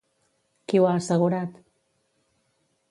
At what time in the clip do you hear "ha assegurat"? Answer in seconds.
0.91-1.61